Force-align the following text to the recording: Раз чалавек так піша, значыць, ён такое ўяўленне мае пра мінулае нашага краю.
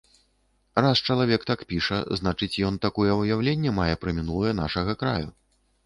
Раз 0.85 1.03
чалавек 1.09 1.41
так 1.51 1.59
піша, 1.75 1.99
значыць, 2.21 2.51
ён 2.71 2.81
такое 2.89 3.13
ўяўленне 3.23 3.77
мае 3.81 3.93
пра 4.03 4.19
мінулае 4.21 4.53
нашага 4.65 5.01
краю. 5.05 5.27